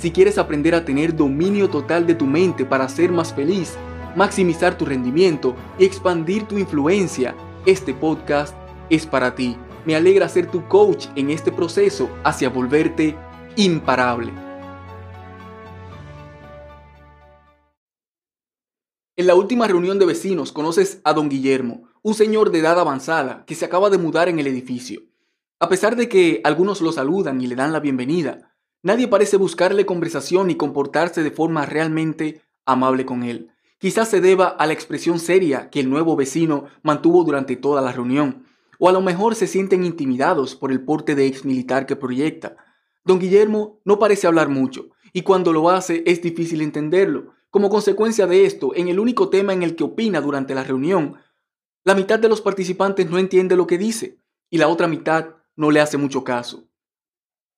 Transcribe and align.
Si 0.00 0.12
quieres 0.12 0.38
aprender 0.38 0.74
a 0.74 0.86
tener 0.86 1.14
dominio 1.14 1.68
total 1.68 2.06
de 2.06 2.14
tu 2.14 2.24
mente 2.24 2.64
para 2.64 2.88
ser 2.88 3.12
más 3.12 3.34
feliz, 3.34 3.74
maximizar 4.16 4.78
tu 4.78 4.86
rendimiento 4.86 5.54
y 5.78 5.84
expandir 5.84 6.44
tu 6.44 6.56
influencia, 6.56 7.36
este 7.66 7.92
podcast 7.92 8.56
es 8.88 9.04
para 9.04 9.34
ti. 9.34 9.58
Me 9.84 9.94
alegra 9.94 10.26
ser 10.30 10.50
tu 10.50 10.66
coach 10.68 11.08
en 11.16 11.28
este 11.28 11.52
proceso 11.52 12.08
hacia 12.24 12.48
volverte 12.48 13.14
imparable. 13.56 14.32
En 19.16 19.26
la 19.26 19.34
última 19.34 19.66
reunión 19.66 19.98
de 19.98 20.06
vecinos 20.06 20.50
conoces 20.50 21.02
a 21.04 21.12
don 21.12 21.28
Guillermo, 21.28 21.90
un 22.00 22.14
señor 22.14 22.52
de 22.52 22.60
edad 22.60 22.80
avanzada 22.80 23.44
que 23.44 23.54
se 23.54 23.66
acaba 23.66 23.90
de 23.90 23.98
mudar 23.98 24.30
en 24.30 24.38
el 24.38 24.46
edificio. 24.46 25.02
A 25.58 25.68
pesar 25.68 25.94
de 25.94 26.08
que 26.08 26.40
algunos 26.42 26.80
lo 26.80 26.90
saludan 26.90 27.42
y 27.42 27.46
le 27.48 27.54
dan 27.54 27.74
la 27.74 27.80
bienvenida, 27.80 28.49
nadie 28.82 29.08
parece 29.08 29.36
buscarle 29.36 29.86
conversación 29.86 30.50
y 30.50 30.56
comportarse 30.56 31.22
de 31.22 31.30
forma 31.30 31.66
realmente 31.66 32.42
amable 32.64 33.04
con 33.04 33.22
él. 33.22 33.50
Quizás 33.78 34.08
se 34.08 34.20
deba 34.20 34.48
a 34.48 34.66
la 34.66 34.72
expresión 34.72 35.18
seria 35.18 35.70
que 35.70 35.80
el 35.80 35.88
nuevo 35.88 36.14
vecino 36.14 36.66
mantuvo 36.82 37.24
durante 37.24 37.56
toda 37.56 37.80
la 37.80 37.92
reunión, 37.92 38.44
o 38.78 38.88
a 38.88 38.92
lo 38.92 39.00
mejor 39.00 39.34
se 39.34 39.46
sienten 39.46 39.84
intimidados 39.84 40.54
por 40.54 40.70
el 40.70 40.84
porte 40.84 41.14
de 41.14 41.26
ex 41.26 41.44
militar 41.44 41.86
que 41.86 41.96
proyecta. 41.96 42.56
Don 43.04 43.18
Guillermo 43.18 43.80
no 43.84 43.98
parece 43.98 44.26
hablar 44.26 44.48
mucho, 44.48 44.90
y 45.12 45.22
cuando 45.22 45.52
lo 45.52 45.70
hace 45.70 46.02
es 46.06 46.22
difícil 46.22 46.60
entenderlo. 46.60 47.34
Como 47.50 47.70
consecuencia 47.70 48.26
de 48.26 48.44
esto, 48.44 48.74
en 48.74 48.88
el 48.88 49.00
único 49.00 49.28
tema 49.28 49.52
en 49.52 49.62
el 49.62 49.76
que 49.76 49.84
opina 49.84 50.20
durante 50.20 50.54
la 50.54 50.62
reunión, 50.62 51.16
la 51.84 51.94
mitad 51.94 52.18
de 52.18 52.28
los 52.28 52.40
participantes 52.40 53.10
no 53.10 53.18
entiende 53.18 53.56
lo 53.56 53.66
que 53.66 53.78
dice, 53.78 54.18
y 54.50 54.58
la 54.58 54.68
otra 54.68 54.88
mitad 54.88 55.36
no 55.56 55.70
le 55.70 55.80
hace 55.80 55.96
mucho 55.96 56.22
caso. 56.22 56.68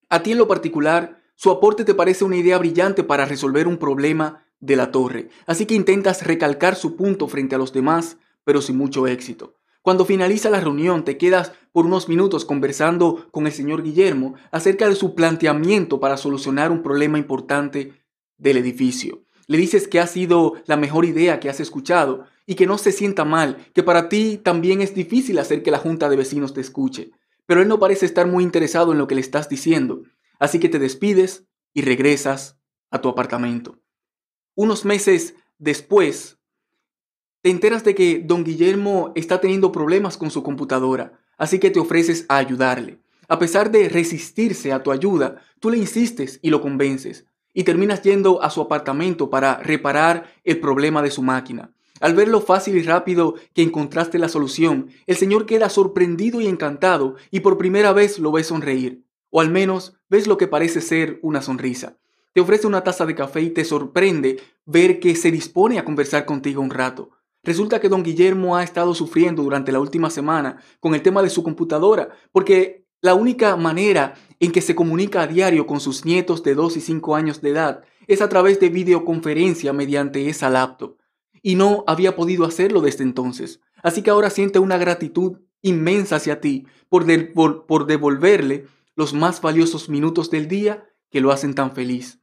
A 0.09 0.23
ti 0.23 0.33
en 0.33 0.39
lo 0.39 0.47
particular, 0.47 1.22
su 1.43 1.51
aporte 1.51 1.85
te 1.85 1.95
parece 1.95 2.25
una 2.25 2.37
idea 2.37 2.57
brillante 2.57 3.03
para 3.03 3.25
resolver 3.25 3.67
un 3.67 3.77
problema 3.77 4.47
de 4.61 4.77
la 4.77 4.93
torre, 4.93 5.29
así 5.45 5.67
que 5.67 5.75
intentas 5.75 6.25
recalcar 6.25 6.77
su 6.77 6.95
punto 6.95 7.27
frente 7.27 7.57
a 7.57 7.59
los 7.59 7.73
demás, 7.73 8.17
pero 8.45 8.63
sin 8.63 8.77
mucho 8.77 9.09
éxito. 9.09 9.57
Cuando 9.83 10.05
finaliza 10.05 10.51
la 10.51 10.61
reunión 10.61 11.05
te 11.05 11.19
quedas 11.19 11.51
por 11.73 11.85
unos 11.85 12.09
minutos 12.09 12.45
conversando 12.45 13.27
con 13.33 13.49
el 13.49 13.53
señor 13.53 13.83
Guillermo 13.83 14.37
acerca 14.53 14.89
de 14.89 14.95
su 14.95 15.17
planteamiento 15.17 15.99
para 15.99 16.17
solucionar 16.17 16.71
un 16.71 16.81
problema 16.81 17.19
importante 17.19 17.93
del 18.39 18.59
edificio. 18.59 19.25
Le 19.49 19.59
dices 19.59 19.89
que 19.89 19.99
ha 19.99 20.07
sido 20.07 20.53
la 20.67 20.77
mejor 20.77 21.05
idea 21.07 21.41
que 21.41 21.51
has 21.51 21.59
escuchado 21.59 22.27
y 22.47 22.55
que 22.55 22.69
no 22.69 22.79
se 22.79 22.93
sienta 22.93 23.25
mal, 23.25 23.57
que 23.75 23.83
para 23.83 24.09
ti 24.09 24.39
también 24.41 24.81
es 24.81 24.95
difícil 24.95 25.41
hacer 25.41 25.65
que 25.65 25.73
la 25.73 25.79
junta 25.79 26.09
de 26.09 26.15
vecinos 26.15 26.55
te 26.55 26.61
escuche 26.61 27.11
pero 27.47 27.61
él 27.61 27.69
no 27.69 27.79
parece 27.79 28.07
estar 28.07 28.27
muy 28.27 28.45
interesado 28.45 28.93
en 28.93 28.99
lo 28.99 29.07
que 29.07 29.15
le 29.15 29.21
estás 29.21 29.49
diciendo, 29.49 30.03
así 30.43 30.59
que 30.59 30.69
te 30.69 30.81
despides 30.81 31.47
y 31.73 31.83
regresas 31.83 32.59
a 32.91 33.01
tu 33.01 33.09
apartamento. 33.09 33.79
Unos 34.57 34.85
meses 34.85 35.37
después, 35.59 36.41
te 37.43 37.51
enteras 37.51 37.85
de 37.85 37.95
que 37.95 38.19
don 38.19 38.43
Guillermo 38.43 39.13
está 39.15 39.41
teniendo 39.41 39.71
problemas 39.71 40.17
con 40.17 40.33
su 40.33 40.43
computadora, 40.43 41.13
así 41.39 41.61
que 41.61 41.71
te 41.71 41.79
ofreces 41.79 42.27
a 42.29 42.39
ayudarle. 42.39 42.99
A 43.29 43.39
pesar 43.39 43.71
de 43.71 43.89
resistirse 43.89 44.73
a 44.73 44.83
tu 44.83 44.91
ayuda, 44.91 45.41
tú 45.61 45.71
le 45.71 45.79
insistes 45.79 46.41
y 46.43 46.51
lo 46.51 46.61
convences, 46.61 47.25
y 47.55 47.63
terminas 47.63 48.03
yendo 48.03 48.43
a 48.43 48.51
su 48.51 48.63
apartamento 48.63 49.31
para 49.31 49.59
reparar 49.59 50.35
el 50.43 50.59
problema 50.59 51.03
de 51.03 51.13
su 51.13 51.23
máquina. 51.23 51.73
Al 52.01 52.17
ver 52.17 52.27
lo 52.27 52.41
fácil 52.41 52.77
y 52.77 52.83
rápido 52.83 53.37
que 53.55 53.63
encontraste 53.63 54.19
la 54.19 54.29
solución, 54.29 54.89
el 55.07 55.15
Señor 55.15 55.47
queda 55.47 55.69
sorprendido 55.69 56.41
y 56.41 56.49
encantado 56.49 57.15
y 57.31 57.41
por 57.41 57.59
primera 57.59 57.93
vez 57.93 58.19
lo 58.19 58.33
ves 58.33 58.49
sonreír, 58.49 59.05
o 59.33 59.41
al 59.41 59.51
menos 59.51 59.95
ves 60.09 60.27
lo 60.27 60.37
que 60.37 60.47
parece 60.47 60.81
ser 60.81 61.19
una 61.23 61.43
sonrisa. 61.43 61.97
Te 62.35 62.41
ofrece 62.41 62.67
una 62.67 62.85
taza 62.85 63.07
de 63.07 63.15
café 63.15 63.41
y 63.41 63.51
te 63.51 63.65
sorprende 63.65 64.39
ver 64.67 65.01
que 65.01 65.17
se 65.17 65.31
dispone 65.31 65.79
a 65.79 65.85
conversar 65.85 66.27
contigo 66.27 66.63
un 66.63 66.71
rato. 66.71 67.11
Resulta 67.43 67.81
que 67.81 67.89
don 67.89 68.03
Guillermo 68.03 68.57
ha 68.57 68.63
estado 68.63 68.95
sufriendo 68.95 69.43
durante 69.43 69.73
la 69.73 69.81
última 69.81 70.11
semana 70.11 70.63
con 70.81 70.95
el 70.95 71.03
tema 71.03 71.23
de 71.23 71.31
su 71.31 71.43
computadora, 71.43 72.11
porque 72.31 72.87
la 73.01 73.15
única 73.15 73.57
manera 73.57 74.15
en 74.39 74.53
que 74.53 74.61
se 74.61 74.75
comunica 74.75 75.23
a 75.23 75.27
diario 75.27 75.67
con 75.67 75.81
sus 75.81 76.05
nietos 76.05 76.43
de 76.43 76.55
2 76.55 76.77
y 76.77 76.81
5 76.83 77.17
años 77.17 77.41
de 77.41 77.51
edad 77.51 77.85
es 78.07 78.21
a 78.21 78.29
través 78.29 78.61
de 78.61 78.69
videoconferencia 78.69 79.73
mediante 79.73 80.29
esa 80.29 80.51
laptop 80.51 80.99
y 81.43 81.55
no 81.55 81.85
había 81.87 82.15
podido 82.15 82.45
hacerlo 82.45 82.83
desde 82.83 83.03
entonces. 83.03 83.61
Así 83.83 84.03
que 84.03 84.11
ahora 84.11 84.31
siente 84.31 84.59
una 84.59 84.77
gratitud 84.77 85.39
inmensa 85.63 86.17
hacia 86.17 86.41
ti 86.41 86.67
por, 86.89 87.07
por 87.67 87.87
devolverle 87.87 88.67
los 88.95 89.15
más 89.15 89.41
valiosos 89.41 89.89
minutos 89.89 90.31
del 90.31 90.49
día 90.49 90.89
que 91.11 91.21
lo 91.21 91.33
hacen 91.33 91.55
tan 91.55 91.73
feliz. 91.73 92.21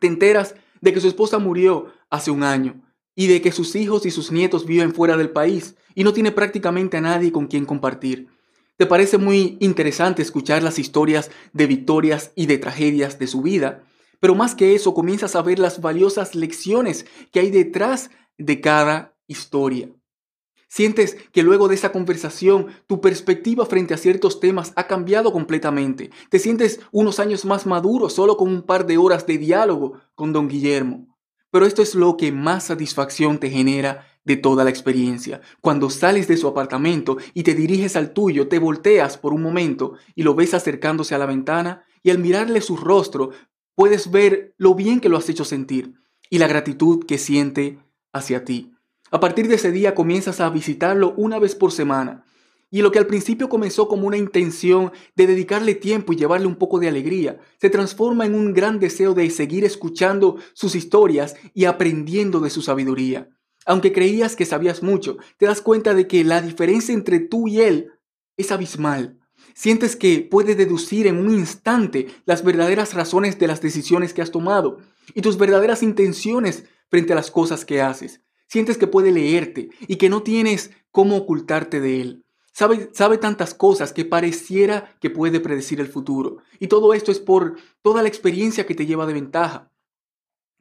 Te 0.00 0.06
enteras 0.06 0.54
de 0.80 0.92
que 0.92 1.00
su 1.00 1.08
esposa 1.08 1.38
murió 1.38 1.92
hace 2.08 2.30
un 2.30 2.42
año 2.42 2.82
y 3.14 3.26
de 3.26 3.40
que 3.42 3.52
sus 3.52 3.74
hijos 3.76 4.06
y 4.06 4.10
sus 4.10 4.30
nietos 4.32 4.66
viven 4.66 4.94
fuera 4.94 5.16
del 5.16 5.30
país 5.30 5.76
y 5.94 6.04
no 6.04 6.12
tiene 6.12 6.32
prácticamente 6.32 6.96
a 6.96 7.00
nadie 7.00 7.32
con 7.32 7.46
quien 7.46 7.66
compartir. 7.66 8.28
Te 8.76 8.86
parece 8.86 9.18
muy 9.18 9.58
interesante 9.60 10.22
escuchar 10.22 10.62
las 10.62 10.78
historias 10.78 11.30
de 11.52 11.66
victorias 11.66 12.32
y 12.34 12.46
de 12.46 12.58
tragedias 12.58 13.18
de 13.18 13.26
su 13.26 13.42
vida 13.42 13.84
pero 14.20 14.34
más 14.34 14.54
que 14.54 14.74
eso, 14.74 14.94
comienzas 14.94 15.34
a 15.34 15.42
ver 15.42 15.58
las 15.58 15.80
valiosas 15.80 16.34
lecciones 16.34 17.06
que 17.32 17.40
hay 17.40 17.50
detrás 17.50 18.10
de 18.36 18.60
cada 18.60 19.16
historia. 19.26 19.88
Sientes 20.72 21.16
que 21.32 21.42
luego 21.42 21.66
de 21.66 21.74
esa 21.74 21.90
conversación 21.90 22.68
tu 22.86 23.00
perspectiva 23.00 23.66
frente 23.66 23.92
a 23.92 23.96
ciertos 23.96 24.38
temas 24.38 24.72
ha 24.76 24.86
cambiado 24.86 25.32
completamente. 25.32 26.12
Te 26.28 26.38
sientes 26.38 26.78
unos 26.92 27.18
años 27.18 27.44
más 27.44 27.66
maduro 27.66 28.08
solo 28.08 28.36
con 28.36 28.48
un 28.48 28.62
par 28.62 28.86
de 28.86 28.96
horas 28.96 29.26
de 29.26 29.36
diálogo 29.36 29.94
con 30.14 30.32
don 30.32 30.46
Guillermo. 30.46 31.08
Pero 31.50 31.66
esto 31.66 31.82
es 31.82 31.96
lo 31.96 32.16
que 32.16 32.30
más 32.30 32.66
satisfacción 32.66 33.40
te 33.40 33.50
genera 33.50 34.06
de 34.24 34.36
toda 34.36 34.62
la 34.62 34.70
experiencia. 34.70 35.40
Cuando 35.60 35.90
sales 35.90 36.28
de 36.28 36.36
su 36.36 36.46
apartamento 36.46 37.16
y 37.34 37.42
te 37.42 37.56
diriges 37.56 37.96
al 37.96 38.12
tuyo, 38.12 38.46
te 38.46 38.60
volteas 38.60 39.18
por 39.18 39.32
un 39.32 39.42
momento 39.42 39.94
y 40.14 40.22
lo 40.22 40.36
ves 40.36 40.54
acercándose 40.54 41.16
a 41.16 41.18
la 41.18 41.26
ventana 41.26 41.84
y 42.04 42.10
al 42.10 42.18
mirarle 42.18 42.60
su 42.60 42.76
rostro 42.76 43.30
puedes 43.74 44.12
ver 44.12 44.54
lo 44.56 44.76
bien 44.76 45.00
que 45.00 45.08
lo 45.08 45.16
has 45.16 45.28
hecho 45.28 45.44
sentir 45.44 45.94
y 46.30 46.38
la 46.38 46.46
gratitud 46.46 47.04
que 47.06 47.18
siente 47.18 47.80
hacia 48.12 48.44
ti. 48.44 48.70
A 49.12 49.18
partir 49.18 49.48
de 49.48 49.56
ese 49.56 49.72
día 49.72 49.96
comienzas 49.96 50.40
a 50.40 50.48
visitarlo 50.50 51.14
una 51.16 51.40
vez 51.40 51.56
por 51.56 51.72
semana. 51.72 52.24
Y 52.70 52.82
lo 52.82 52.92
que 52.92 53.00
al 53.00 53.08
principio 53.08 53.48
comenzó 53.48 53.88
como 53.88 54.06
una 54.06 54.16
intención 54.16 54.92
de 55.16 55.26
dedicarle 55.26 55.74
tiempo 55.74 56.12
y 56.12 56.16
llevarle 56.16 56.46
un 56.46 56.54
poco 56.54 56.78
de 56.78 56.86
alegría, 56.86 57.40
se 57.60 57.70
transforma 57.70 58.24
en 58.24 58.36
un 58.36 58.52
gran 58.54 58.78
deseo 58.78 59.12
de 59.12 59.28
seguir 59.30 59.64
escuchando 59.64 60.36
sus 60.52 60.76
historias 60.76 61.34
y 61.52 61.64
aprendiendo 61.64 62.38
de 62.38 62.50
su 62.50 62.62
sabiduría. 62.62 63.28
Aunque 63.66 63.92
creías 63.92 64.36
que 64.36 64.46
sabías 64.46 64.80
mucho, 64.84 65.16
te 65.36 65.46
das 65.46 65.60
cuenta 65.60 65.92
de 65.94 66.06
que 66.06 66.22
la 66.22 66.40
diferencia 66.40 66.94
entre 66.94 67.18
tú 67.18 67.48
y 67.48 67.60
él 67.60 67.90
es 68.36 68.52
abismal. 68.52 69.18
Sientes 69.54 69.96
que 69.96 70.20
puede 70.20 70.54
deducir 70.54 71.08
en 71.08 71.16
un 71.16 71.34
instante 71.34 72.06
las 72.26 72.44
verdaderas 72.44 72.94
razones 72.94 73.40
de 73.40 73.48
las 73.48 73.60
decisiones 73.60 74.14
que 74.14 74.22
has 74.22 74.30
tomado 74.30 74.78
y 75.14 75.22
tus 75.22 75.36
verdaderas 75.36 75.82
intenciones 75.82 76.64
frente 76.88 77.12
a 77.12 77.16
las 77.16 77.32
cosas 77.32 77.64
que 77.64 77.82
haces. 77.82 78.20
Sientes 78.50 78.78
que 78.78 78.88
puede 78.88 79.12
leerte 79.12 79.70
y 79.86 79.94
que 79.94 80.08
no 80.08 80.24
tienes 80.24 80.72
cómo 80.90 81.16
ocultarte 81.16 81.78
de 81.78 82.00
él. 82.00 82.24
Sabe, 82.52 83.18
tantas 83.18 83.54
cosas 83.54 83.92
que 83.92 84.04
pareciera 84.04 84.96
que 85.00 85.08
puede 85.08 85.38
predecir 85.38 85.78
el 85.78 85.86
futuro. 85.86 86.38
Y 86.58 86.66
todo 86.66 86.92
esto 86.92 87.12
es 87.12 87.20
por 87.20 87.58
toda 87.80 88.02
la 88.02 88.08
experiencia 88.08 88.66
que 88.66 88.74
te 88.74 88.86
lleva 88.86 89.06
de 89.06 89.12
ventaja, 89.12 89.70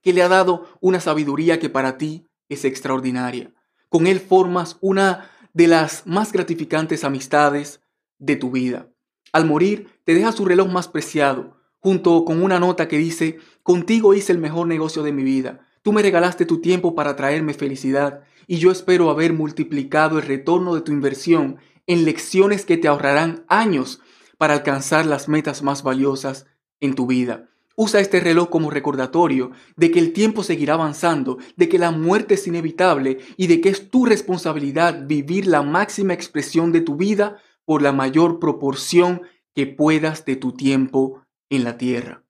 que 0.04 0.14
le 0.14 0.22
ha 0.22 0.28
dado 0.28 0.68
una 0.82 1.00
sabiduría 1.00 1.60
que 1.60 1.70
para 1.70 1.98
ti 1.98 2.28
es 2.48 2.64
extraordinaria. 2.64 3.56
Con 3.90 4.06
él 4.06 4.20
formas 4.20 4.78
una 4.82 5.32
de 5.54 5.66
las 5.66 6.06
más 6.06 6.32
gratificantes 6.32 7.04
amistades, 7.04 7.82
de 8.20 8.36
tu 8.36 8.52
vida. 8.52 8.88
Al 9.32 9.46
morir, 9.46 9.88
te 10.04 10.14
deja 10.14 10.32
su 10.32 10.46
reloj 10.46 10.70
más 10.70 10.88
preciado, 10.88 11.58
junto 11.80 12.24
con 12.24 12.44
una 12.44 12.60
nota 12.60 12.88
que 12.88 12.98
dice, 12.98 13.40
contigo 13.64 14.14
hice 14.14 14.32
el 14.32 14.38
mejor 14.38 14.68
negocio 14.68 15.02
de 15.02 15.12
mi 15.12 15.24
vida. 15.24 15.66
Tú 15.82 15.94
me 15.94 16.02
regalaste 16.02 16.46
tu 16.46 16.60
tiempo 16.60 16.94
para 16.94 17.16
traerme 17.16 17.54
felicidad 17.54 18.22
y 18.48 18.58
yo 18.58 18.72
espero 18.72 19.10
haber 19.10 19.34
multiplicado 19.34 20.20
el 20.20 20.26
retorno 20.26 20.76
de 20.76 20.82
tu 20.82 20.92
inversión 20.92 21.58
en 21.88 22.06
lecciones 22.06 22.66
que 22.66 22.78
te 22.78 22.88
ahorrarán 22.88 23.46
años 23.48 24.02
para 24.38 24.54
alcanzar 24.54 25.06
las 25.06 25.28
metas 25.28 25.64
más 25.64 25.84
valiosas 25.84 26.48
en 26.80 26.96
tu 26.96 27.08
vida. 27.08 27.50
Usa 27.76 28.02
este 28.02 28.20
reloj 28.20 28.50
como 28.50 28.70
recordatorio 28.70 29.52
de 29.78 29.90
que 29.90 30.00
el 30.00 30.12
tiempo 30.12 30.44
seguirá 30.44 30.74
avanzando, 30.74 31.38
de 31.56 31.70
que 31.70 31.80
la 31.80 31.92
muerte 31.92 32.34
es 32.34 32.46
inevitable 32.46 33.20
y 33.38 33.48
de 33.48 33.62
que 33.62 33.70
es 33.70 33.90
tu 33.90 34.06
responsabilidad 34.06 35.08
vivir 35.08 35.48
la 35.48 35.62
máxima 35.62 36.14
expresión 36.14 36.74
de 36.74 36.82
tu 36.82 36.98
vida 36.98 37.38
por 37.64 37.82
la 37.82 37.94
mayor 37.94 38.40
proporción 38.40 39.22
que 39.56 39.66
puedas 39.66 40.26
de 40.26 40.36
tu 40.36 40.52
tiempo 40.52 41.24
en 41.50 41.64
la 41.64 41.78
tierra. 41.78 42.24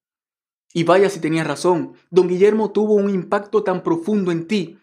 Y 0.74 0.84
vaya 0.84 1.10
si 1.10 1.20
tenía 1.20 1.44
razón, 1.44 1.94
don 2.12 2.28
Guillermo 2.28 2.72
tuvo 2.72 2.94
un 2.94 3.10
impacto 3.10 3.64
tan 3.64 3.82
profundo 3.82 4.32
en 4.32 4.48
ti 4.48 4.78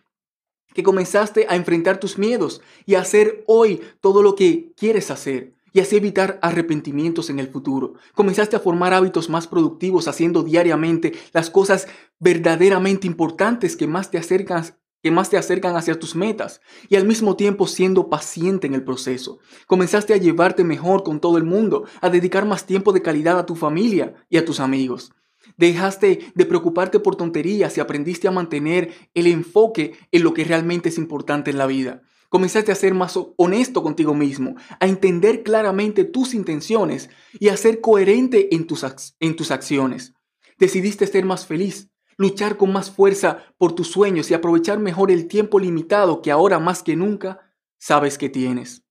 que 0.74 0.82
comenzaste 0.82 1.46
a 1.48 1.56
enfrentar 1.56 1.98
tus 1.98 2.18
miedos 2.18 2.60
y 2.84 2.96
a 2.96 3.00
hacer 3.00 3.44
hoy 3.46 3.80
todo 4.00 4.22
lo 4.22 4.34
que 4.34 4.72
quieres 4.76 5.10
hacer 5.10 5.54
y 5.72 5.80
así 5.80 5.96
evitar 5.96 6.38
arrepentimientos 6.42 7.28
en 7.30 7.38
el 7.38 7.48
futuro. 7.48 7.94
Comenzaste 8.14 8.56
a 8.56 8.60
formar 8.60 8.94
hábitos 8.94 9.28
más 9.28 9.46
productivos 9.46 10.08
haciendo 10.08 10.42
diariamente 10.42 11.12
las 11.32 11.50
cosas 11.50 11.86
verdaderamente 12.18 13.06
importantes 13.06 13.76
que 13.76 13.86
más 13.86 14.10
te 14.10 14.18
acercan 14.18 14.64
que 15.02 15.10
más 15.12 15.30
te 15.30 15.36
acercan 15.36 15.76
hacia 15.76 15.98
tus 16.00 16.16
metas 16.16 16.60
y 16.88 16.96
al 16.96 17.06
mismo 17.06 17.36
tiempo 17.36 17.68
siendo 17.68 18.08
paciente 18.08 18.66
en 18.66 18.74
el 18.74 18.82
proceso. 18.82 19.38
Comenzaste 19.66 20.14
a 20.14 20.16
llevarte 20.16 20.64
mejor 20.64 21.04
con 21.04 21.20
todo 21.20 21.38
el 21.38 21.44
mundo, 21.44 21.84
a 22.00 22.10
dedicar 22.10 22.44
más 22.44 22.66
tiempo 22.66 22.92
de 22.92 23.02
calidad 23.02 23.38
a 23.38 23.46
tu 23.46 23.54
familia 23.54 24.14
y 24.28 24.38
a 24.38 24.44
tus 24.44 24.58
amigos. 24.58 25.12
Dejaste 25.56 26.32
de 26.34 26.46
preocuparte 26.46 27.00
por 27.00 27.16
tonterías 27.16 27.76
y 27.76 27.80
aprendiste 27.80 28.28
a 28.28 28.30
mantener 28.30 28.92
el 29.14 29.26
enfoque 29.26 29.94
en 30.12 30.22
lo 30.22 30.34
que 30.34 30.44
realmente 30.44 30.90
es 30.90 30.98
importante 30.98 31.50
en 31.50 31.58
la 31.58 31.66
vida. 31.66 32.02
Comenzaste 32.28 32.72
a 32.72 32.74
ser 32.74 32.92
más 32.92 33.18
honesto 33.36 33.82
contigo 33.82 34.14
mismo, 34.14 34.56
a 34.80 34.86
entender 34.86 35.42
claramente 35.42 36.04
tus 36.04 36.34
intenciones 36.34 37.08
y 37.38 37.48
a 37.48 37.56
ser 37.56 37.80
coherente 37.80 38.54
en 38.54 38.66
tus, 38.66 38.84
en 39.20 39.36
tus 39.36 39.50
acciones. 39.50 40.14
Decidiste 40.58 41.06
ser 41.06 41.24
más 41.24 41.46
feliz, 41.46 41.90
luchar 42.16 42.56
con 42.56 42.72
más 42.72 42.90
fuerza 42.90 43.44
por 43.58 43.74
tus 43.74 43.88
sueños 43.88 44.30
y 44.30 44.34
aprovechar 44.34 44.78
mejor 44.78 45.10
el 45.10 45.28
tiempo 45.28 45.60
limitado 45.60 46.20
que 46.20 46.30
ahora 46.30 46.58
más 46.58 46.82
que 46.82 46.96
nunca 46.96 47.40
sabes 47.78 48.18
que 48.18 48.28
tienes. 48.28 48.85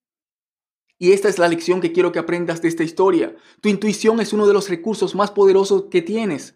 Y 0.98 1.12
esta 1.12 1.28
es 1.28 1.40
la 1.40 1.48
lección 1.48 1.82
que 1.82 1.92
quiero 1.92 2.12
que 2.12 2.20
aprendas 2.20 2.62
de 2.62 2.70
esta 2.70 2.84
historia. 2.84 3.36
Tu 3.62 3.70
intuición 3.70 4.20
es 4.20 4.34
uno 4.34 4.48
de 4.48 4.54
los 4.54 4.70
recursos 4.70 5.14
más 5.16 5.32
poderosos 5.32 5.86
que 5.92 6.02
tienes. 6.02 6.56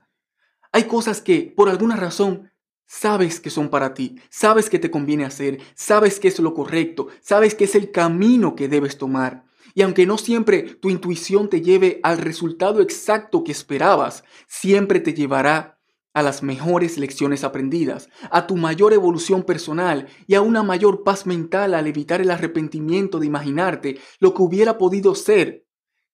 Hay 0.72 0.84
cosas 0.84 1.22
que, 1.22 1.54
por 1.56 1.70
alguna 1.70 1.96
razón, 1.96 2.52
sabes 2.86 3.40
que 3.40 3.50
son 3.50 3.70
para 3.70 3.94
ti, 3.94 4.20
sabes 4.30 4.70
que 4.70 4.80
te 4.80 4.92
conviene 4.92 5.26
hacer, 5.26 5.60
sabes 5.76 6.20
que 6.20 6.28
es 6.28 6.40
lo 6.40 6.54
correcto, 6.54 7.08
sabes 7.22 7.54
que 7.54 7.66
es 7.66 7.76
el 7.76 7.92
camino 7.92 8.56
que 8.56 8.68
debes 8.68 8.98
tomar. 8.98 9.46
Y 9.76 9.82
aunque 9.82 10.06
no 10.06 10.18
siempre 10.18 10.64
tu 10.64 10.90
intuición 10.90 11.50
te 11.50 11.62
lleve 11.62 12.00
al 12.04 12.18
resultado 12.18 12.82
exacto 12.82 13.44
que 13.44 13.52
esperabas, 13.52 14.24
siempre 14.48 15.00
te 15.00 15.14
llevará 15.14 15.79
a 16.14 16.24
las 16.24 16.44
mejores 16.44 16.98
lecciones 16.98 17.44
aprendidas, 17.44 18.10
a 18.32 18.48
tu 18.48 18.58
mayor 18.58 18.94
evolución 18.94 19.44
personal 19.44 20.08
y 20.28 20.36
a 20.36 20.42
una 20.42 20.64
mayor 20.64 21.04
paz 21.04 21.26
mental 21.26 21.74
al 21.74 21.88
evitar 21.88 22.22
el 22.22 22.32
arrepentimiento 22.32 23.20
de 23.20 23.28
imaginarte 23.28 24.00
lo 24.20 24.34
que 24.34 24.42
hubiera 24.42 24.78
podido 24.78 25.16
ser 25.16 25.66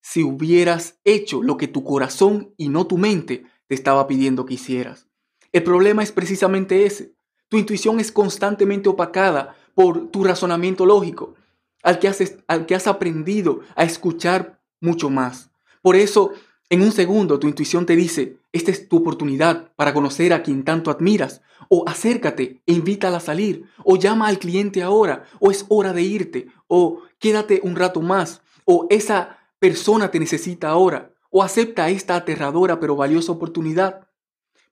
si 0.02 0.24
hubieras 0.24 1.00
hecho 1.04 1.42
lo 1.42 1.58
que 1.58 1.68
tu 1.68 1.84
corazón 1.84 2.54
y 2.58 2.70
no 2.70 2.86
tu 2.86 2.98
mente 2.98 3.46
te 3.68 3.76
estaba 3.76 4.06
pidiendo 4.08 4.46
que 4.46 4.54
hicieras. 4.54 5.08
El 5.52 5.64
problema 5.64 6.04
es 6.04 6.12
precisamente 6.12 6.86
ese. 6.86 7.16
Tu 7.48 7.58
intuición 7.58 8.00
es 8.00 8.12
constantemente 8.12 8.90
opacada 8.90 9.56
por 9.74 10.12
tu 10.12 10.24
razonamiento 10.24 10.86
lógico, 10.86 11.36
al 11.82 12.00
que, 12.00 12.08
has, 12.08 12.38
al 12.48 12.66
que 12.66 12.76
has 12.76 12.88
aprendido 12.88 13.62
a 13.76 13.84
escuchar 13.84 14.62
mucho 14.80 15.10
más. 15.10 15.52
Por 15.82 15.96
eso, 15.96 16.32
en 16.70 16.82
un 16.82 16.92
segundo, 16.92 17.40
tu 17.40 17.48
intuición 17.48 17.86
te 17.86 17.96
dice, 17.96 18.38
esta 18.52 18.72
es 18.72 18.90
tu 18.90 18.98
oportunidad 18.98 19.72
para 19.76 19.94
conocer 19.94 20.34
a 20.34 20.42
quien 20.42 20.64
tanto 20.64 20.90
admiras, 20.90 21.42
o 21.70 21.88
acércate 21.88 22.62
e 22.66 22.74
invítala 22.74 23.18
a 23.18 23.22
salir, 23.22 23.66
o 23.84 23.98
llama 23.98 24.28
al 24.28 24.40
cliente 24.40 24.82
ahora, 24.82 25.26
o 25.40 25.52
es 25.52 25.66
hora 25.70 25.94
de 25.94 26.02
irte, 26.02 26.48
o 26.68 27.02
quédate 27.20 27.62
un 27.64 27.76
rato 27.76 28.02
más, 28.02 28.42
o 28.66 28.88
esa 28.90 29.38
persona 29.60 30.10
te 30.10 30.20
necesita 30.20 30.70
ahora, 30.70 31.12
o 31.30 31.44
acepta 31.44 31.90
esta 31.90 32.16
aterradora 32.16 32.80
pero 32.80 32.96
valiosa 32.96 33.32
oportunidad. 33.32 34.08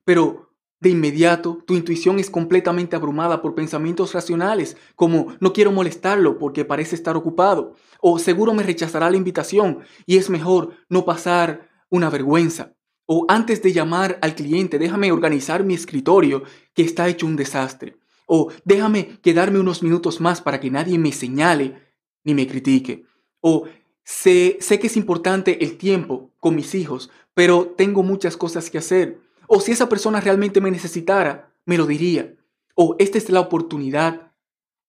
Pero 0.04 0.50
de 0.80 0.90
inmediato, 0.90 1.62
tu 1.66 1.74
intuición 1.74 2.18
es 2.18 2.28
completamente 2.28 2.96
abrumada 2.96 3.40
por 3.40 3.54
pensamientos 3.54 4.12
racionales, 4.12 4.76
como 4.96 5.28
no 5.40 5.52
quiero 5.52 5.72
molestarlo 5.72 6.38
porque 6.38 6.64
parece 6.64 6.94
estar 6.94 7.16
ocupado, 7.16 7.74
o 8.00 8.18
seguro 8.18 8.52
me 8.52 8.62
rechazará 8.62 9.10
la 9.10 9.16
invitación 9.16 9.78
y 10.06 10.16
es 10.16 10.28
mejor 10.28 10.72
no 10.88 11.04
pasar 11.04 11.73
una 11.94 12.10
vergüenza, 12.10 12.74
o 13.06 13.26
antes 13.28 13.62
de 13.62 13.72
llamar 13.72 14.18
al 14.22 14.34
cliente, 14.34 14.78
déjame 14.78 15.12
organizar 15.12 15.64
mi 15.64 15.74
escritorio 15.74 16.42
que 16.74 16.82
está 16.82 17.08
hecho 17.08 17.26
un 17.26 17.36
desastre, 17.36 17.96
o 18.26 18.50
déjame 18.64 19.18
quedarme 19.22 19.58
unos 19.58 19.82
minutos 19.82 20.20
más 20.20 20.40
para 20.40 20.60
que 20.60 20.70
nadie 20.70 20.98
me 20.98 21.12
señale 21.12 21.82
ni 22.24 22.34
me 22.34 22.46
critique, 22.46 23.04
o 23.40 23.64
sé, 24.02 24.56
sé 24.60 24.78
que 24.78 24.86
es 24.86 24.96
importante 24.96 25.62
el 25.64 25.76
tiempo 25.76 26.30
con 26.40 26.54
mis 26.54 26.74
hijos, 26.74 27.10
pero 27.34 27.74
tengo 27.76 28.02
muchas 28.02 28.36
cosas 28.36 28.70
que 28.70 28.78
hacer 28.78 29.24
o 29.46 29.60
si 29.60 29.72
esa 29.72 29.88
persona 29.88 30.20
realmente 30.20 30.60
me 30.60 30.70
necesitara, 30.70 31.52
me 31.64 31.76
lo 31.76 31.86
diría. 31.86 32.34
O 32.74 32.96
esta 32.98 33.18
es 33.18 33.28
la 33.30 33.40
oportunidad. 33.40 34.32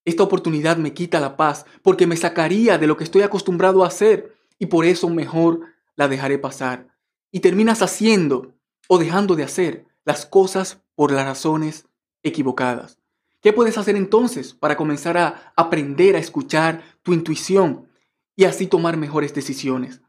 Esta 0.04 0.22
oportunidad 0.22 0.76
me 0.76 0.92
quita 0.92 1.20
la 1.20 1.36
paz 1.36 1.66
porque 1.82 2.06
me 2.06 2.16
sacaría 2.16 2.78
de 2.78 2.86
lo 2.86 2.96
que 2.96 3.04
estoy 3.04 3.22
acostumbrado 3.22 3.84
a 3.84 3.88
hacer 3.88 4.36
y 4.58 4.66
por 4.66 4.84
eso 4.84 5.08
mejor 5.08 5.60
la 5.96 6.08
dejaré 6.08 6.38
pasar. 6.38 6.88
Y 7.36 7.40
terminas 7.40 7.82
haciendo 7.82 8.54
o 8.88 8.96
dejando 8.96 9.36
de 9.36 9.42
hacer 9.42 9.84
las 10.06 10.24
cosas 10.24 10.80
por 10.94 11.12
las 11.12 11.26
razones 11.26 11.86
equivocadas. 12.22 12.98
¿Qué 13.42 13.52
puedes 13.52 13.76
hacer 13.76 13.94
entonces 13.94 14.54
para 14.54 14.78
comenzar 14.78 15.18
a 15.18 15.52
aprender 15.54 16.16
a 16.16 16.18
escuchar 16.18 16.82
tu 17.02 17.12
intuición 17.12 17.90
y 18.36 18.44
así 18.44 18.66
tomar 18.66 18.96
mejores 18.96 19.34
decisiones? 19.34 20.00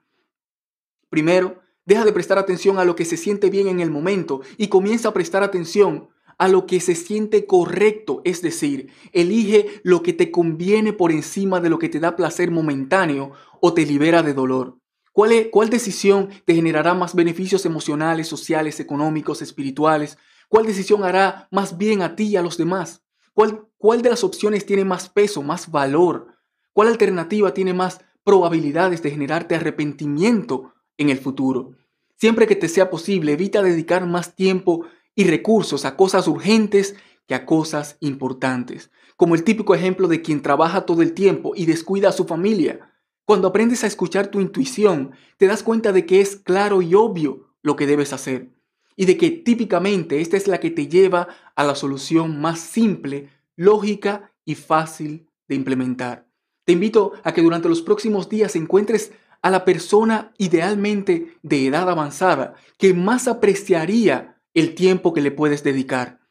Primero, 1.09 1.61
Deja 1.87 2.03
de 2.03 2.11
prestar 2.11 2.37
atención 2.37 2.79
a 2.79 2.83
lo 2.83 2.97
que 2.97 3.05
se 3.05 3.15
siente 3.15 3.49
bien 3.49 3.69
en 3.69 3.79
el 3.79 3.89
momento 3.89 4.41
y 4.57 4.67
comienza 4.67 5.07
a 5.07 5.13
prestar 5.13 5.41
atención 5.41 6.09
a 6.37 6.49
lo 6.49 6.65
que 6.65 6.81
se 6.81 6.95
siente 6.95 7.45
correcto, 7.45 8.21
es 8.25 8.41
decir, 8.41 8.89
elige 9.13 9.79
lo 9.83 10.03
que 10.03 10.11
te 10.11 10.29
conviene 10.29 10.91
por 10.91 11.13
encima 11.13 11.61
de 11.61 11.69
lo 11.69 11.79
que 11.79 11.87
te 11.87 12.01
da 12.01 12.17
placer 12.17 12.51
momentáneo 12.51 13.31
o 13.61 13.73
te 13.73 13.85
libera 13.85 14.21
de 14.21 14.33
dolor. 14.33 14.79
¿Cuál, 15.17 15.69
decisión 15.71 16.29
te 16.45 16.53
generará 16.53 16.93
más 16.93 17.15
beneficios 17.15 17.65
emocionales, 17.65 18.27
sociales, 18.27 18.79
económicos, 18.79 19.41
espirituales? 19.41 20.19
¿Cuál 20.47 20.67
decisión 20.67 21.03
hará 21.03 21.47
más 21.49 21.75
bien 21.75 22.03
a 22.03 22.15
ti 22.15 22.25
y 22.25 22.35
a 22.35 22.43
los 22.43 22.55
demás? 22.55 23.01
¿Cuál, 23.33 23.67
¿Cuál 23.79 24.03
de 24.03 24.11
las 24.11 24.23
opciones 24.23 24.67
tiene 24.67 24.85
más 24.85 25.09
peso, 25.09 25.41
más 25.41 25.71
valor? 25.71 26.27
¿Cuál 26.71 26.89
alternativa 26.89 27.51
tiene 27.51 27.73
más 27.73 28.01
probabilidades 28.23 29.01
de 29.01 29.09
generarte 29.09 29.55
arrepentimiento 29.55 30.75
en 30.97 31.09
el 31.09 31.17
futuro. 31.17 31.71
Siempre 32.17 32.45
que 32.45 32.55
te 32.55 32.67
sea 32.67 32.91
posible, 32.91 33.31
evita 33.31 33.63
dedicar 33.63 34.05
más 34.05 34.35
tiempo 34.35 34.85
y 35.15 35.23
recursos 35.23 35.83
a 35.85 35.95
cosas 35.95 36.27
urgentes 36.27 36.95
que 37.25 37.33
a 37.33 37.47
cosas 37.47 37.97
importantes, 38.01 38.91
como 39.15 39.33
el 39.33 39.43
típico 39.43 39.73
ejemplo 39.73 40.07
de 40.07 40.21
quien 40.21 40.43
trabaja 40.43 40.85
todo 40.85 41.01
el 41.01 41.13
tiempo 41.13 41.53
y 41.55 41.65
descuida 41.65 42.09
a 42.09 42.11
su 42.11 42.25
familia. 42.25 42.93
Cuando 43.27 43.49
aprendes 43.49 43.83
a 43.83 43.87
escuchar 43.87 44.27
tu 44.27 44.39
intuición, 44.39 45.11
te 45.35 45.47
das 45.47 45.61
cuenta 45.61 45.91
de 45.91 46.05
que 46.05 46.21
es 46.21 46.37
claro 46.37 46.81
y 46.81 46.95
obvio 46.95 47.53
lo 47.61 47.75
que 47.75 47.85
debes 47.85 48.13
hacer, 48.13 48.53
y 48.95 49.03
de 49.03 49.17
que 49.17 49.31
típicamente 49.31 50.21
esta 50.21 50.37
es 50.37 50.47
la 50.47 50.61
que 50.61 50.71
te 50.71 50.87
lleva 50.87 51.27
a 51.53 51.65
la 51.65 51.75
solución 51.75 52.39
más 52.39 52.61
simple, 52.61 53.29
lógica 53.57 54.31
y 54.45 54.55
fácil 54.55 55.27
de 55.49 55.55
implementar. 55.55 56.25
Te 56.63 56.71
invito 56.71 57.11
a 57.25 57.33
que 57.33 57.41
durante 57.41 57.67
los 57.67 57.81
próximos 57.81 58.29
días 58.29 58.55
encuentres 58.55 59.11
a 59.41 59.49
la 59.49 59.65
persona 59.65 60.31
idealmente 60.37 61.35
de 61.43 61.67
edad 61.67 61.89
avanzada 61.89 62.55
que 62.77 62.93
más 62.93 63.27
apreciaría 63.27 64.41
el 64.53 64.73
tiempo 64.73 65.13
que 65.13 65.19
le 65.19 65.31
puedes 65.31 65.63
dedicar 65.63 66.21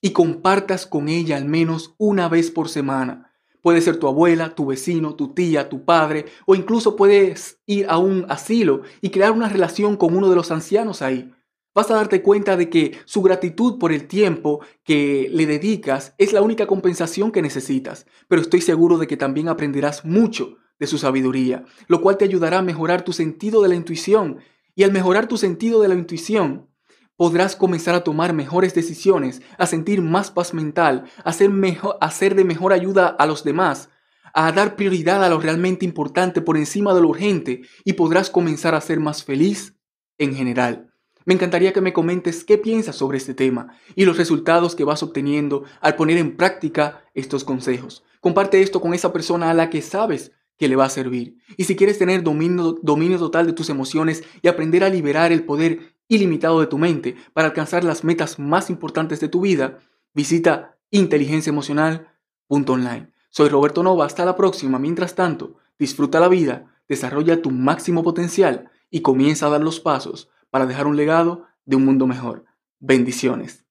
y 0.00 0.12
compartas 0.12 0.86
con 0.86 1.10
ella 1.10 1.36
al 1.36 1.44
menos 1.44 1.94
una 1.98 2.30
vez 2.30 2.50
por 2.50 2.70
semana. 2.70 3.27
Puede 3.68 3.82
ser 3.82 3.98
tu 3.98 4.08
abuela, 4.08 4.54
tu 4.54 4.64
vecino, 4.64 5.14
tu 5.14 5.34
tía, 5.34 5.68
tu 5.68 5.84
padre 5.84 6.24
o 6.46 6.54
incluso 6.54 6.96
puedes 6.96 7.60
ir 7.66 7.84
a 7.90 7.98
un 7.98 8.24
asilo 8.30 8.80
y 9.02 9.10
crear 9.10 9.30
una 9.30 9.50
relación 9.50 9.98
con 9.98 10.16
uno 10.16 10.30
de 10.30 10.36
los 10.36 10.50
ancianos 10.50 11.02
ahí. 11.02 11.34
Vas 11.74 11.90
a 11.90 11.96
darte 11.96 12.22
cuenta 12.22 12.56
de 12.56 12.70
que 12.70 12.96
su 13.04 13.20
gratitud 13.20 13.78
por 13.78 13.92
el 13.92 14.08
tiempo 14.08 14.64
que 14.84 15.28
le 15.30 15.44
dedicas 15.44 16.14
es 16.16 16.32
la 16.32 16.40
única 16.40 16.66
compensación 16.66 17.30
que 17.30 17.42
necesitas, 17.42 18.06
pero 18.26 18.40
estoy 18.40 18.62
seguro 18.62 18.96
de 18.96 19.06
que 19.06 19.18
también 19.18 19.50
aprenderás 19.50 20.02
mucho 20.02 20.56
de 20.78 20.86
su 20.86 20.96
sabiduría, 20.96 21.66
lo 21.88 22.00
cual 22.00 22.16
te 22.16 22.24
ayudará 22.24 22.60
a 22.60 22.62
mejorar 22.62 23.02
tu 23.02 23.12
sentido 23.12 23.60
de 23.60 23.68
la 23.68 23.74
intuición. 23.74 24.38
Y 24.76 24.84
al 24.84 24.92
mejorar 24.92 25.28
tu 25.28 25.36
sentido 25.36 25.82
de 25.82 25.88
la 25.88 25.94
intuición, 25.94 26.70
podrás 27.18 27.56
comenzar 27.56 27.96
a 27.96 28.04
tomar 28.04 28.32
mejores 28.32 28.74
decisiones, 28.74 29.42
a 29.58 29.66
sentir 29.66 30.00
más 30.00 30.30
paz 30.30 30.54
mental, 30.54 31.04
a 31.24 31.32
ser, 31.32 31.50
mejor, 31.50 31.98
a 32.00 32.12
ser 32.12 32.36
de 32.36 32.44
mejor 32.44 32.72
ayuda 32.72 33.08
a 33.08 33.26
los 33.26 33.42
demás, 33.42 33.90
a 34.32 34.52
dar 34.52 34.76
prioridad 34.76 35.24
a 35.24 35.28
lo 35.28 35.40
realmente 35.40 35.84
importante 35.84 36.40
por 36.40 36.56
encima 36.56 36.94
de 36.94 37.00
lo 37.00 37.08
urgente 37.08 37.62
y 37.84 37.94
podrás 37.94 38.30
comenzar 38.30 38.76
a 38.76 38.80
ser 38.80 39.00
más 39.00 39.24
feliz 39.24 39.74
en 40.16 40.32
general. 40.36 40.94
Me 41.24 41.34
encantaría 41.34 41.72
que 41.72 41.80
me 41.80 41.92
comentes 41.92 42.44
qué 42.44 42.56
piensas 42.56 42.94
sobre 42.94 43.18
este 43.18 43.34
tema 43.34 43.76
y 43.96 44.04
los 44.04 44.16
resultados 44.16 44.76
que 44.76 44.84
vas 44.84 45.02
obteniendo 45.02 45.64
al 45.80 45.96
poner 45.96 46.18
en 46.18 46.36
práctica 46.36 47.02
estos 47.14 47.42
consejos. 47.42 48.04
Comparte 48.20 48.62
esto 48.62 48.80
con 48.80 48.94
esa 48.94 49.12
persona 49.12 49.50
a 49.50 49.54
la 49.54 49.70
que 49.70 49.82
sabes 49.82 50.30
que 50.56 50.68
le 50.68 50.76
va 50.76 50.84
a 50.84 50.90
servir. 50.90 51.36
Y 51.56 51.64
si 51.64 51.74
quieres 51.74 51.98
tener 51.98 52.22
dominio, 52.22 52.78
dominio 52.80 53.18
total 53.18 53.46
de 53.46 53.52
tus 53.54 53.70
emociones 53.70 54.22
y 54.40 54.46
aprender 54.46 54.84
a 54.84 54.88
liberar 54.88 55.32
el 55.32 55.44
poder 55.44 55.97
ilimitado 56.08 56.60
de 56.60 56.66
tu 56.66 56.78
mente 56.78 57.16
para 57.32 57.46
alcanzar 57.48 57.84
las 57.84 58.02
metas 58.02 58.38
más 58.38 58.70
importantes 58.70 59.20
de 59.20 59.28
tu 59.28 59.42
vida, 59.42 59.80
visita 60.14 60.78
inteligenciaemocional.online. 60.90 63.12
Soy 63.30 63.50
Roberto 63.50 63.82
Nova, 63.82 64.06
hasta 64.06 64.24
la 64.24 64.36
próxima. 64.36 64.78
Mientras 64.78 65.14
tanto, 65.14 65.56
disfruta 65.78 66.18
la 66.18 66.28
vida, 66.28 66.72
desarrolla 66.88 67.42
tu 67.42 67.50
máximo 67.50 68.02
potencial 68.02 68.70
y 68.90 69.02
comienza 69.02 69.46
a 69.46 69.50
dar 69.50 69.60
los 69.60 69.80
pasos 69.80 70.30
para 70.50 70.66
dejar 70.66 70.86
un 70.86 70.96
legado 70.96 71.44
de 71.66 71.76
un 71.76 71.84
mundo 71.84 72.06
mejor. 72.06 72.46
Bendiciones. 72.80 73.67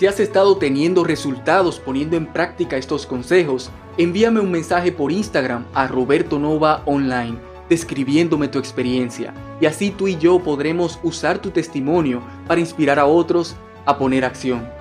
Si 0.00 0.06
has 0.06 0.18
estado 0.18 0.56
teniendo 0.56 1.04
resultados 1.04 1.78
poniendo 1.78 2.16
en 2.16 2.24
práctica 2.24 2.78
estos 2.78 3.04
consejos, 3.04 3.70
envíame 3.98 4.40
un 4.40 4.50
mensaje 4.50 4.92
por 4.92 5.12
Instagram 5.12 5.66
a 5.74 5.86
Roberto 5.88 6.38
Nova 6.38 6.82
Online 6.86 7.36
describiéndome 7.68 8.48
tu 8.48 8.58
experiencia 8.58 9.34
y 9.60 9.66
así 9.66 9.90
tú 9.90 10.08
y 10.08 10.16
yo 10.16 10.38
podremos 10.38 10.98
usar 11.02 11.38
tu 11.38 11.50
testimonio 11.50 12.22
para 12.48 12.62
inspirar 12.62 12.98
a 12.98 13.04
otros 13.04 13.56
a 13.84 13.98
poner 13.98 14.24
acción. 14.24 14.79